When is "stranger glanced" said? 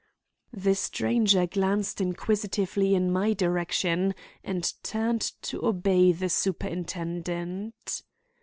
0.73-2.01